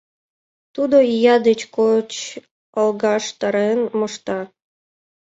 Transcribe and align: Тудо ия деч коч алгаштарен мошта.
Тудо 0.75 0.97
ия 1.15 1.35
деч 1.47 1.61
коч 1.75 2.09
алгаштарен 2.79 3.79
мошта. 3.97 4.39